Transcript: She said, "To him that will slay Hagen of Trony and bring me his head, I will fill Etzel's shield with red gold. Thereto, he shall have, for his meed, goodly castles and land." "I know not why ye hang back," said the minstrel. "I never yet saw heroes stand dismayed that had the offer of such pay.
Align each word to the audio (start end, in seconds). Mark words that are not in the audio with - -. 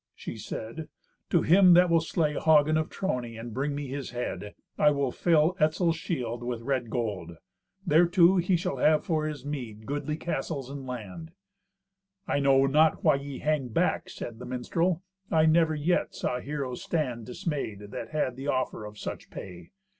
She 0.15 0.35
said, 0.35 0.89
"To 1.29 1.43
him 1.43 1.75
that 1.75 1.87
will 1.87 2.01
slay 2.01 2.33
Hagen 2.33 2.75
of 2.75 2.89
Trony 2.89 3.39
and 3.39 3.53
bring 3.53 3.75
me 3.75 3.85
his 3.89 4.09
head, 4.09 4.55
I 4.75 4.89
will 4.89 5.11
fill 5.11 5.55
Etzel's 5.59 5.95
shield 5.95 6.41
with 6.43 6.63
red 6.63 6.89
gold. 6.89 7.33
Thereto, 7.85 8.37
he 8.37 8.55
shall 8.57 8.77
have, 8.77 9.05
for 9.05 9.27
his 9.27 9.45
meed, 9.45 9.85
goodly 9.85 10.17
castles 10.17 10.71
and 10.71 10.87
land." 10.87 11.33
"I 12.27 12.39
know 12.39 12.65
not 12.65 13.03
why 13.03 13.13
ye 13.13 13.37
hang 13.41 13.67
back," 13.67 14.09
said 14.09 14.39
the 14.39 14.45
minstrel. 14.47 15.03
"I 15.29 15.45
never 15.45 15.75
yet 15.75 16.15
saw 16.15 16.39
heroes 16.39 16.81
stand 16.81 17.27
dismayed 17.27 17.91
that 17.91 18.09
had 18.09 18.35
the 18.35 18.47
offer 18.47 18.85
of 18.85 18.97
such 18.97 19.29
pay. 19.29 19.69